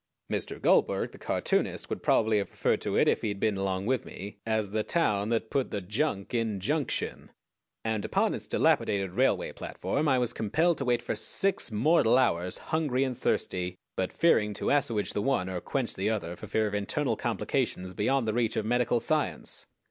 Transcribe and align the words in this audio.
Mr. 0.31 0.59
Goldberg, 0.59 1.11
the 1.11 1.19
cartoonist, 1.19 1.87
would 1.91 2.01
probably 2.01 2.39
have 2.39 2.49
referred 2.49 2.81
to 2.81 2.97
it 2.97 3.07
if 3.07 3.21
he 3.21 3.27
had 3.27 3.39
been 3.39 3.55
along 3.55 3.85
with 3.85 4.03
me 4.03 4.39
as 4.47 4.71
the 4.71 4.81
town 4.81 5.29
that 5.29 5.51
put 5.51 5.69
the 5.69 5.79
Junk 5.79 6.33
in 6.33 6.59
Junction, 6.59 7.29
and 7.85 8.03
upon 8.03 8.33
its 8.33 8.47
dilapidated 8.47 9.11
railway 9.11 9.51
platform 9.51 10.07
I 10.07 10.17
was 10.17 10.33
compelled 10.33 10.79
to 10.79 10.85
wait 10.85 11.03
for 11.03 11.13
six 11.15 11.71
mortal 11.71 12.17
hours, 12.17 12.57
hungry 12.57 13.03
and 13.03 13.15
thirsty, 13.15 13.75
but 13.95 14.11
fearing 14.11 14.55
to 14.55 14.71
assuage 14.71 15.13
the 15.13 15.21
one 15.21 15.47
or 15.47 15.61
quench 15.61 15.93
the 15.93 16.09
other 16.09 16.35
for 16.35 16.47
fear 16.47 16.65
of 16.65 16.73
internal 16.73 17.15
complications 17.15 17.93
beyond 17.93 18.27
the 18.27 18.33
reach 18.33 18.55
of 18.55 18.65
medical 18.65 18.99
science. 18.99 19.67